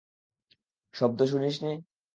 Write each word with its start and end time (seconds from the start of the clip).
শব্দ 0.95 1.19
শুনিস 1.23 1.55
নি? 1.63 1.73